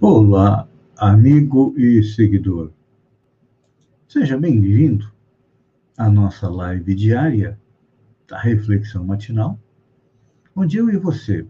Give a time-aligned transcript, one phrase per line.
[0.00, 2.70] Olá, amigo e seguidor.
[4.06, 5.12] Seja bem-vindo
[5.96, 7.60] à nossa live diária
[8.28, 9.58] da Reflexão Matinal,
[10.54, 11.44] onde eu e você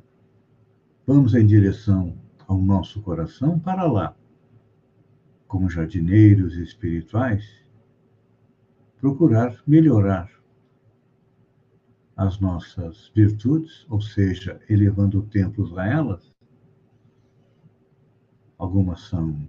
[1.07, 2.17] vamos em direção
[2.47, 4.17] ao nosso coração para lá,
[5.47, 7.45] como jardineiros espirituais,
[8.99, 10.31] procurar melhorar
[12.17, 16.38] as nossas virtudes, ou seja, elevando templos a elas,
[18.59, 19.49] Algumas são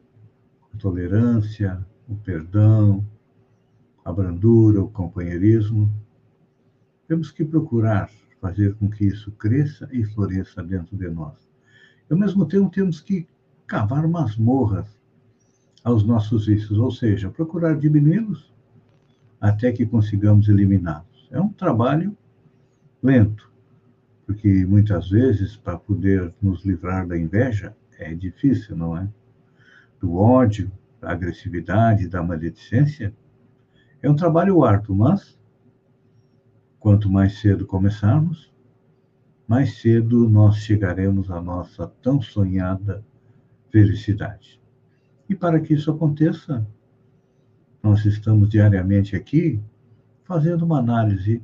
[0.74, 3.04] a tolerância, o perdão,
[4.06, 5.92] a brandura, o companheirismo.
[7.08, 8.10] Temos que procurar
[8.40, 11.36] fazer com que isso cresça e floresça dentro de nós.
[12.10, 13.28] E, ao mesmo tempo, temos que
[13.68, 14.88] cavar masmorras
[15.84, 18.54] aos nossos vícios, ou seja, procurar diminuí-los
[19.40, 21.28] até que consigamos eliminá-los.
[21.32, 22.16] É um trabalho
[23.02, 23.52] lento,
[24.26, 29.08] porque muitas vezes, para poder nos livrar da inveja, é difícil, não é?
[30.00, 33.14] Do ódio, da agressividade, da maledicência.
[34.02, 35.38] É um trabalho árduo, mas
[36.80, 38.52] quanto mais cedo começarmos,
[39.46, 43.04] mais cedo nós chegaremos à nossa tão sonhada
[43.70, 44.62] felicidade.
[45.28, 46.66] E para que isso aconteça,
[47.84, 49.60] nós estamos diariamente aqui
[50.24, 51.42] fazendo uma análise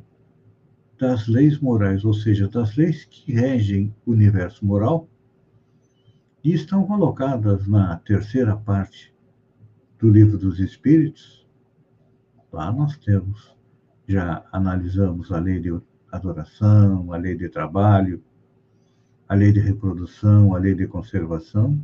[0.98, 5.09] das leis morais, ou seja, das leis que regem o universo moral
[6.45, 9.11] e estão colocadas na terceira parte
[9.97, 11.43] do Livro dos Espíritos.
[12.53, 13.57] Lá nós temos,
[14.07, 15.75] já analisamos a lei de
[16.11, 18.23] adoração, a lei de trabalho,
[19.27, 21.83] a lei de reprodução, a lei de conservação.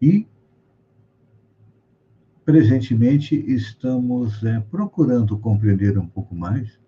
[0.00, 0.24] E,
[2.44, 6.78] presentemente, estamos é, procurando compreender um pouco mais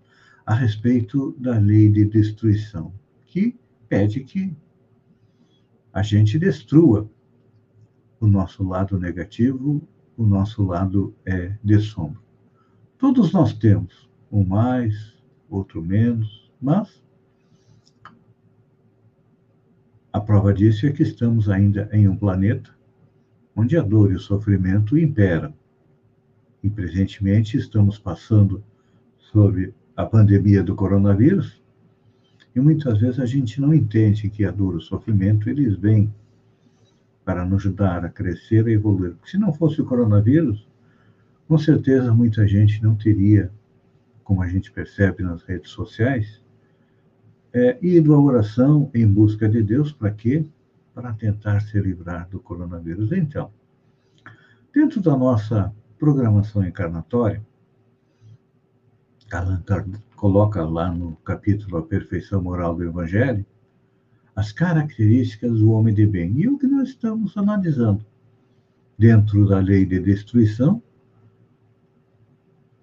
[0.47, 2.95] a respeito da lei de destruição,
[3.27, 4.57] que pede que
[5.93, 7.09] a gente destrua
[8.21, 9.83] o nosso lado negativo,
[10.17, 12.21] o nosso lado é de sombra.
[12.99, 15.17] Todos nós temos, um mais,
[15.49, 17.03] outro menos, mas
[20.13, 22.71] a prova disso é que estamos ainda em um planeta
[23.55, 25.53] onde a dor e o sofrimento imperam.
[26.63, 28.63] E presentemente estamos passando
[29.19, 31.60] sobre a pandemia do coronavírus,
[32.55, 36.13] e muitas vezes a gente não entende que a dor o sofrimento, eles vêm
[37.25, 39.13] para nos ajudar a crescer e evoluir.
[39.13, 40.69] Porque se não fosse o coronavírus,
[41.47, 43.53] com certeza muita gente não teria,
[44.25, 46.43] como a gente percebe nas redes sociais,
[47.53, 50.45] é, ido à oração em busca de Deus para quê?
[50.95, 53.13] Para tentar se livrar do coronavírus.
[53.13, 53.53] Então,
[54.73, 57.45] dentro da nossa programação encarnatória,
[59.33, 59.63] Allan
[60.21, 63.43] coloca lá no capítulo A Perfeição Moral do Evangelho
[64.37, 66.39] as características do homem de bem.
[66.39, 68.05] E o que nós estamos analisando
[68.99, 70.83] dentro da lei de destruição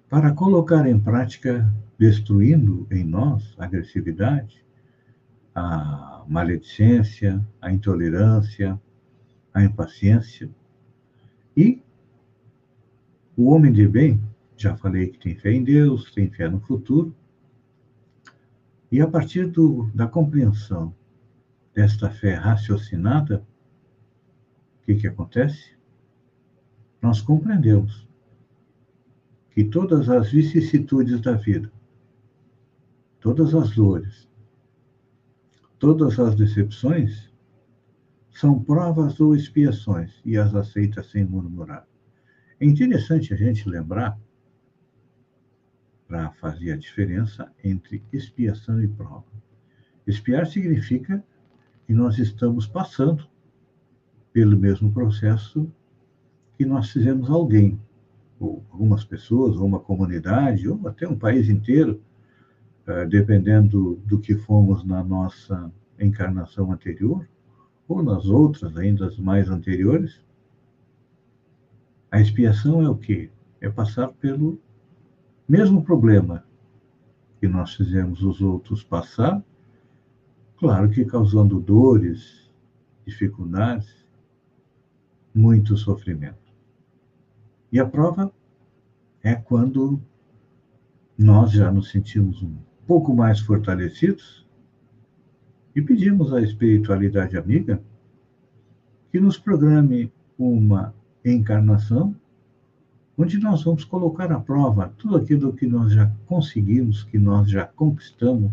[0.09, 4.65] para colocar em prática, destruindo em nós a agressividade,
[5.53, 8.81] a maledicência, a intolerância,
[9.53, 10.49] a impaciência.
[11.55, 11.83] E
[13.35, 14.19] o homem de bem
[14.57, 17.15] já falei que tem fé em Deus, tem fé no futuro.
[18.91, 20.95] E a partir do, da compreensão
[21.73, 23.45] desta fé raciocinada,
[24.81, 25.75] o que, que acontece?
[27.01, 28.07] Nós compreendemos
[29.51, 31.71] que todas as vicissitudes da vida,
[33.19, 34.29] todas as dores,
[35.77, 37.31] todas as decepções,
[38.31, 41.87] são provas ou expiações e as aceita sem murmurar.
[42.59, 44.19] É interessante a gente lembrar
[46.07, 49.25] para fazer a diferença entre expiação e prova.
[50.05, 51.23] Expiar significa
[51.85, 53.27] que nós estamos passando
[54.31, 55.69] pelo mesmo processo
[56.57, 57.79] que nós fizemos alguém,
[58.39, 62.01] ou algumas pessoas, ou uma comunidade, ou até um país inteiro,
[62.85, 67.27] eh, dependendo do que fomos na nossa encarnação anterior,
[67.87, 70.21] ou nas outras, ainda as mais anteriores.
[72.11, 73.29] A expiação é o quê?
[73.59, 74.59] É passar pelo
[75.47, 76.43] mesmo problema
[77.39, 79.41] que nós fizemos os outros passar,
[80.57, 82.51] claro que causando dores,
[83.05, 84.05] dificuldades,
[85.33, 86.51] muito sofrimento.
[87.71, 88.31] E a prova
[89.23, 90.01] é quando
[91.17, 94.47] nós já nos sentimos um pouco mais fortalecidos
[95.75, 97.81] e pedimos à espiritualidade amiga
[99.11, 100.93] que nos programe uma
[101.23, 102.15] encarnação
[103.17, 107.65] onde nós vamos colocar à prova tudo aquilo que nós já conseguimos, que nós já
[107.65, 108.51] conquistamos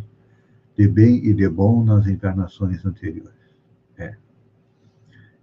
[0.77, 3.31] de bem e de bom nas encarnações anteriores.
[3.99, 4.17] É.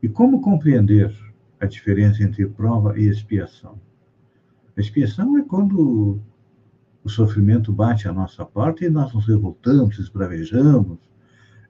[0.02, 1.16] E como compreender
[1.60, 3.80] a diferença entre prova e expiação?
[4.76, 6.20] A expiação é quando
[7.04, 10.98] o sofrimento bate à nossa porta e nós nos revoltamos, esbravejamos,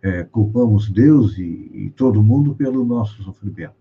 [0.01, 3.80] é, culpamos Deus e, e todo mundo pelo nosso sofrimento.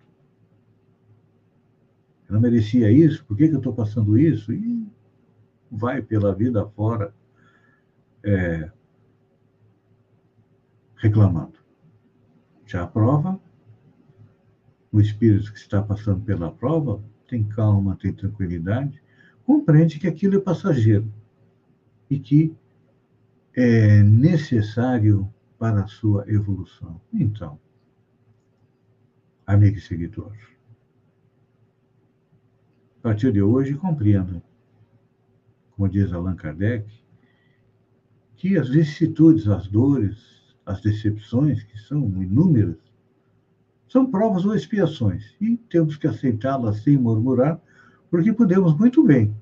[2.31, 4.53] Eu não merecia isso, por que, que eu estou passando isso?
[4.53, 4.87] E
[5.69, 7.13] vai pela vida fora
[8.23, 8.71] é,
[10.95, 11.59] reclamando.
[12.65, 13.41] Já a prova,
[14.93, 19.03] o espírito que está passando pela prova tem calma, tem tranquilidade,
[19.45, 21.13] compreende que aquilo é passageiro
[22.09, 22.55] e que
[23.57, 25.29] é necessário
[25.59, 27.01] para a sua evolução.
[27.13, 27.59] Então,
[29.45, 30.33] amigo e seguidor,
[33.01, 34.43] a partir de hoje, compreenda,
[35.71, 36.87] como diz Allan Kardec,
[38.37, 42.77] que as vicissitudes, as dores, as decepções, que são inúmeras,
[43.89, 47.59] são provas ou expiações, e temos que aceitá-las sem murmurar,
[48.11, 49.35] porque podemos muito bem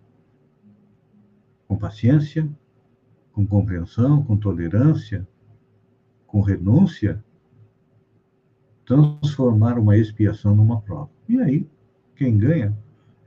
[1.66, 2.48] com paciência,
[3.32, 5.26] com compreensão, com tolerância,
[6.28, 7.22] com renúncia,
[8.86, 11.10] transformar uma expiação numa prova.
[11.28, 11.68] E aí,
[12.14, 12.76] quem ganha,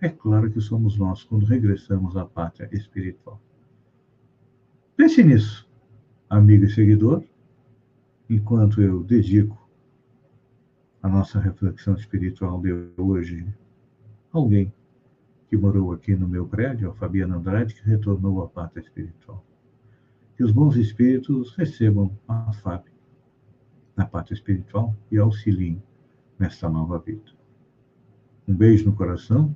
[0.02, 3.40] é claro que somos nós quando regressamos à pátria espiritual.
[4.98, 5.70] Pense nisso,
[6.28, 7.24] amigo e seguidor,
[8.28, 9.62] enquanto eu dedico
[11.04, 13.48] a nossa reflexão espiritual de hoje
[14.34, 14.74] a alguém
[15.48, 19.46] que morou aqui no meu prédio, a Fabiana Andrade, que retornou à pátria espiritual.
[20.36, 22.86] Que os bons espíritos recebam a FAB
[23.96, 25.82] na pátria espiritual e auxiliem
[26.40, 27.32] nesta nova vida.
[28.48, 29.56] Um beijo no coração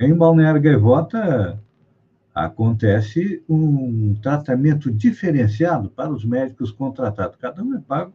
[0.00, 1.62] Em Balneário Gaivota,
[2.34, 7.36] acontece um tratamento diferenciado para os médicos contratados.
[7.36, 8.14] Cada um é pago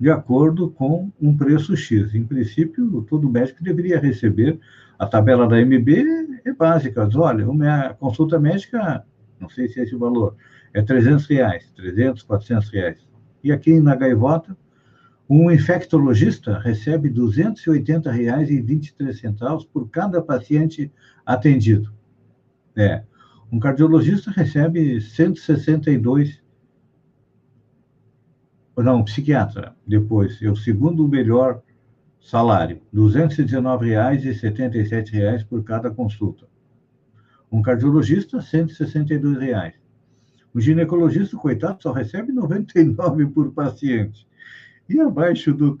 [0.00, 2.12] de acordo com um preço X.
[2.12, 4.58] Em princípio, todo médico deveria receber.
[4.98, 7.08] A tabela da MB é básica.
[7.14, 9.04] Olha, uma consulta médica,
[9.38, 10.34] não sei se é esse valor,
[10.74, 13.06] é 300 reais, 300, 400 reais.
[13.44, 14.56] E aqui na Gaivota,
[15.28, 20.90] um infectologista recebe R$ 280,23 por cada paciente
[21.26, 21.92] atendido.
[22.76, 23.02] É.
[23.52, 26.40] Um cardiologista recebe 162
[28.82, 31.60] não, um psiquiatra, depois, é o segundo melhor
[32.20, 36.46] salário, R$ 219,77 por cada consulta.
[37.50, 39.74] Um cardiologista, 162 reais.
[40.54, 44.28] O ginecologista, coitado, só recebe 99 por paciente.
[44.88, 45.78] E abaixo do,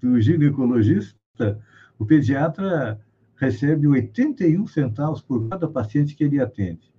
[0.00, 1.60] do ginecologista,
[1.98, 3.00] o pediatra
[3.36, 6.90] recebe 81 centavos por cada paciente que ele atende.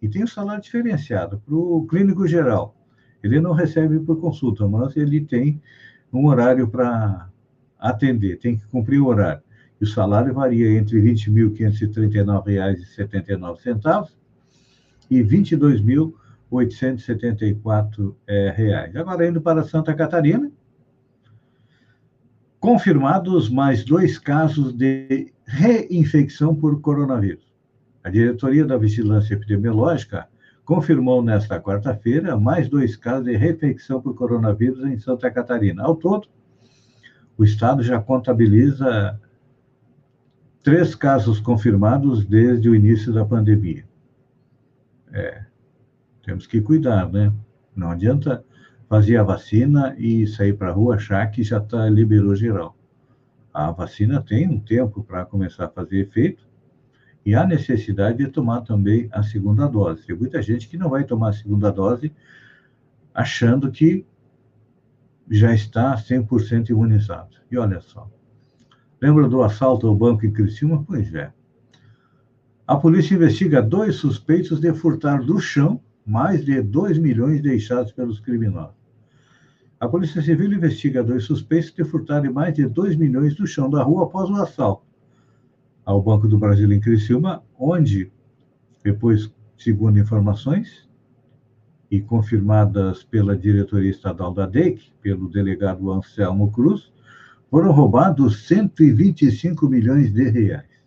[0.00, 1.42] E tem um salário diferenciado.
[1.44, 2.74] Para o clínico geral,
[3.22, 5.60] ele não recebe por consulta, mas ele tem
[6.12, 7.28] um horário para
[7.78, 9.42] atender, tem que cumprir o horário.
[9.80, 14.08] E o salário varia entre R$ 20.539,79
[15.10, 18.14] e 22.874
[18.54, 18.96] reais.
[18.96, 20.50] Agora, indo para Santa Catarina,
[22.60, 27.46] confirmados mais dois casos de reinfecção por coronavírus.
[28.02, 30.28] A diretoria da Vigilância Epidemiológica
[30.64, 35.82] confirmou nesta quarta-feira mais dois casos de reinfecção por coronavírus em Santa Catarina.
[35.82, 36.28] Ao todo,
[37.36, 39.18] o estado já contabiliza
[40.62, 43.84] três casos confirmados desde o início da pandemia.
[45.12, 45.42] É,
[46.22, 47.32] temos que cuidar, né?
[47.74, 48.44] Não adianta
[48.88, 52.76] fazer a vacina e sair para a rua achar que já está liberou geral.
[53.52, 56.48] A vacina tem um tempo para começar a fazer efeito
[57.24, 60.06] e há necessidade de tomar também a segunda dose.
[60.06, 62.12] Tem muita gente que não vai tomar a segunda dose
[63.12, 64.06] achando que
[65.30, 67.36] já está 100% imunizado.
[67.50, 68.10] E olha só.
[69.00, 70.82] Lembra do assalto ao banco em Criciúma?
[70.86, 71.30] Pois é.
[72.66, 78.20] A polícia investiga dois suspeitos de furtar do chão mais de 2 milhões deixados pelos
[78.20, 78.77] criminosos.
[79.80, 83.82] A Polícia Civil investiga dois suspeitos de furtarem mais de 2 milhões do chão da
[83.82, 84.82] rua após o assalto
[85.84, 88.12] ao Banco do Brasil em Criciúma, onde,
[88.84, 90.86] depois, segundo informações
[91.90, 96.92] e confirmadas pela diretoria estadual da DEIC, pelo delegado Anselmo Cruz,
[97.48, 100.77] foram roubados 125 milhões de reais.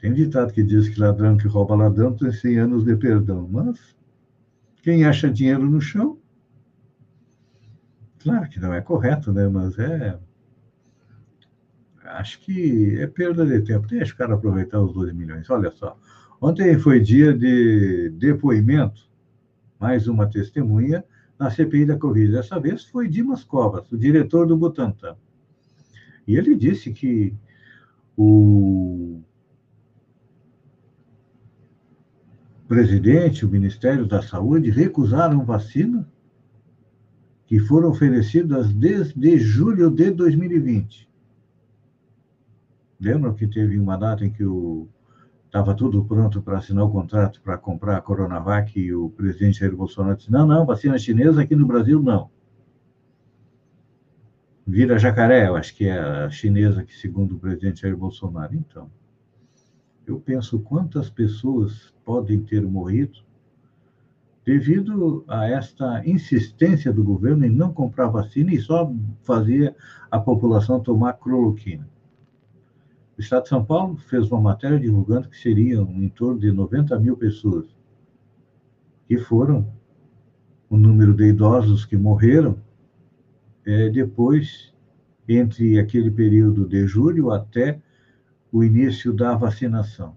[0.00, 3.96] Tem ditado que diz que ladrão que rouba ladrão tem 100 anos de perdão, mas
[4.82, 6.18] quem acha dinheiro no chão
[8.28, 9.48] Claro que não é correto, né?
[9.48, 10.18] Mas é.
[12.04, 13.86] Acho que é perda de tempo.
[13.86, 15.48] Deixa o cara aproveitar os 12 milhões.
[15.50, 15.96] Olha só.
[16.40, 19.08] Ontem foi dia de depoimento,
[19.78, 21.04] mais uma testemunha
[21.38, 22.32] na CPI da Covid.
[22.32, 25.16] Dessa vez foi Dimas Covas, o diretor do Butantan.
[26.26, 27.34] E ele disse que
[28.16, 29.20] o
[32.68, 36.06] presidente, o Ministério da Saúde recusaram vacina
[37.46, 41.08] que foram oferecidas desde julho de 2020.
[43.00, 44.44] Lembram que teve uma data em que
[45.46, 49.74] estava tudo pronto para assinar o contrato para comprar a Coronavac e o presidente Jair
[49.74, 52.30] Bolsonaro disse: não, não, vacina chinesa aqui no Brasil não.
[54.66, 58.54] Vira jacaré, eu acho que é a chinesa que, segundo o presidente Jair Bolsonaro.
[58.54, 58.90] Então,
[60.10, 63.18] eu penso quantas pessoas podem ter morrido
[64.44, 68.90] devido a esta insistência do governo em não comprar vacina e só
[69.22, 69.76] fazer
[70.10, 71.86] a população tomar cloroquina.
[73.18, 76.98] O Estado de São Paulo fez uma matéria divulgando que seriam em torno de 90
[76.98, 77.66] mil pessoas
[79.06, 79.70] que foram
[80.70, 82.58] o número de idosos que morreram
[83.66, 84.72] é, depois,
[85.28, 87.82] entre aquele período de julho até
[88.52, 90.16] o início da vacinação.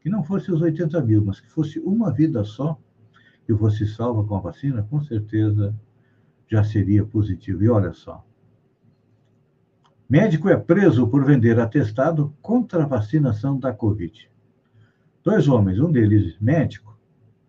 [0.00, 2.78] Que não fosse os 80 mil, mas que fosse uma vida só,
[3.46, 5.74] que você salva com a vacina, com certeza
[6.48, 7.62] já seria positivo.
[7.62, 8.24] E olha só.
[10.08, 14.28] Médico é preso por vender atestado contra a vacinação da Covid.
[15.22, 16.98] Dois homens, um deles médico,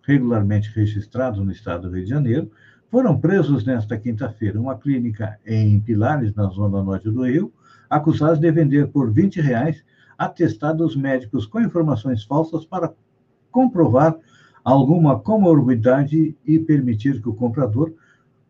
[0.03, 2.51] regularmente registrado no estado do Rio de Janeiro,
[2.89, 7.51] foram presos nesta quinta-feira uma clínica em Pilares, na zona norte do Rio,
[7.91, 9.83] acusados de vender por 20 reais
[10.17, 12.93] atestados médicos com informações falsas para
[13.51, 14.17] comprovar
[14.63, 17.93] alguma comorbidade e permitir que o comprador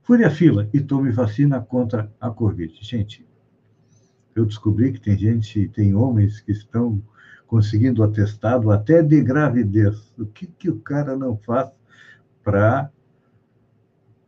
[0.04, 2.78] fure a fila e tome vacina contra a Covid.
[2.82, 3.26] Gente,
[4.36, 7.02] eu descobri que tem gente, tem homens que estão
[7.48, 10.14] conseguindo atestado até de gravidez.
[10.20, 11.72] O que, que o cara não faz
[12.44, 12.92] para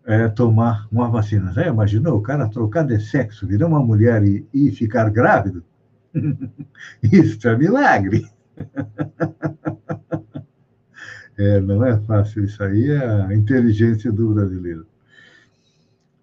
[0.05, 1.53] é, tomar uma vacina?
[1.53, 5.63] Já imaginou o cara trocar de sexo, virar uma mulher e, e ficar grávido?
[7.01, 8.25] Isso é milagre.
[11.35, 14.85] É, não é fácil isso aí, é a inteligência do brasileiro.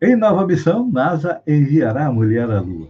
[0.00, 2.88] Em nova missão, NASA enviará a mulher à Lua.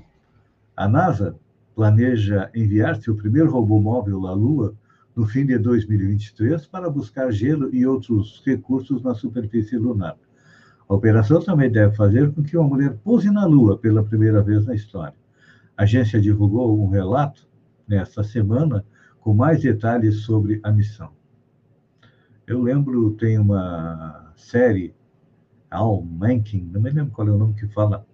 [0.77, 1.35] A NASA
[1.75, 4.75] planeja enviar seu primeiro robô móvel à Lua
[5.17, 10.17] no fim de 2023 para buscar gelo e outros recursos na superfície lunar.
[10.91, 14.67] A operação também deve fazer com que uma mulher pouse na Lua pela primeira vez
[14.67, 15.15] na história.
[15.77, 17.49] A agência divulgou um relato
[17.87, 18.85] nesta semana
[19.21, 21.13] com mais detalhes sobre a missão.
[22.45, 24.93] Eu lembro, tem uma série,
[25.71, 28.05] Al Mencken, não me lembro qual é o nome que fala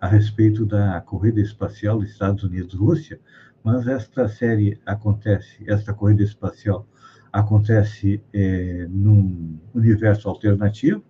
[0.00, 3.20] a respeito da corrida espacial Estados Unidos-Rússia,
[3.62, 6.88] mas esta série acontece, esta corrida espacial
[7.30, 11.04] acontece é, num universo alternativo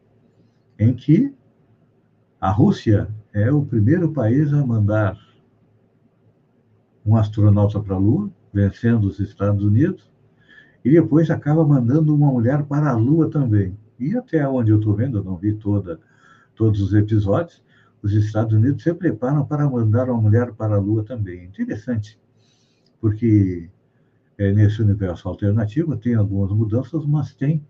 [0.79, 1.35] em que
[2.41, 5.19] a Rússia é o primeiro país a mandar
[7.05, 10.11] um astronauta para a Lua, vencendo os Estados Unidos,
[10.85, 13.77] e depois acaba mandando uma mulher para a Lua também.
[13.99, 15.99] E até onde eu estou vendo, eu não vi toda,
[16.55, 17.63] todos os episódios,
[18.03, 21.45] os Estados Unidos se preparam para mandar uma mulher para a Lua também.
[21.45, 22.21] Interessante,
[23.01, 23.71] porque
[24.37, 27.67] é, nesse universo alternativo tem algumas mudanças, mas tem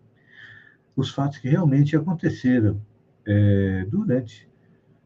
[0.97, 2.81] os fatos que realmente aconteceram
[3.27, 4.49] é, durante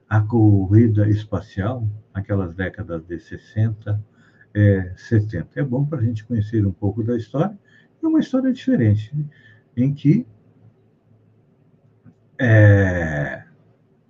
[0.08, 4.02] a corrida espacial, aquelas décadas de 60,
[4.54, 5.60] é, 70.
[5.60, 7.56] É bom para a gente conhecer um pouco da história,
[8.02, 9.24] e uma história diferente, né?
[9.76, 10.26] em que
[12.40, 13.44] é,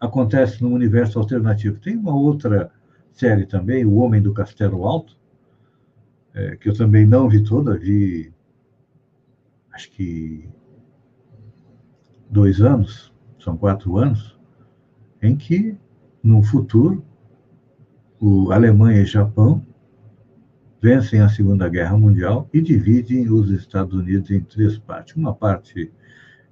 [0.01, 1.81] acontece no universo alternativo.
[1.81, 2.71] Tem uma outra
[3.13, 5.19] série também, O Homem do Castelo Alto,
[6.35, 8.33] é, que eu também não vi toda, vi
[9.73, 10.49] acho que
[12.31, 14.39] dois anos, são quatro anos,
[15.23, 15.77] em que
[16.23, 17.05] no futuro
[18.21, 19.65] o Alemanha e Japão
[20.81, 25.17] vencem a Segunda Guerra Mundial e dividem os Estados Unidos em três partes.
[25.17, 25.93] Uma parte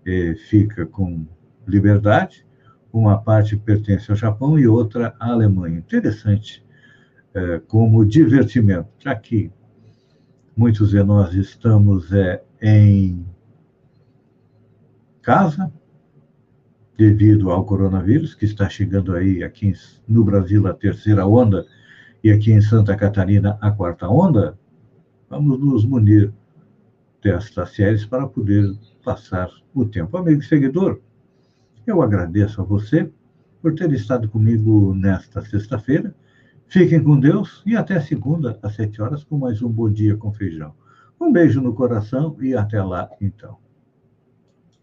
[0.05, 1.27] eh, fica com
[1.67, 2.45] liberdade,
[2.93, 5.79] uma parte pertence ao Japão e outra à Alemanha.
[5.79, 6.65] Interessante
[7.35, 9.51] eh, como divertimento, já que
[10.57, 13.27] muitos de nós estamos eh, em
[15.23, 15.73] casa
[16.97, 19.73] devido ao coronavírus, que está chegando aí aqui
[20.09, 21.67] no Brasil a terceira onda
[22.25, 24.59] e aqui em Santa Catarina a quarta onda,
[25.29, 26.33] vamos nos munir
[27.23, 28.73] destas séries para poder
[29.05, 30.17] passar o tempo.
[30.17, 31.01] Amigo e seguidor,
[31.87, 33.11] eu agradeço a você
[33.61, 36.15] por ter estado comigo nesta sexta-feira.
[36.69, 40.33] Fiquem com Deus e até segunda, às sete horas, com mais um Bom Dia com
[40.33, 40.75] Feijão.
[41.21, 43.66] Um beijo no coração e até lá, então.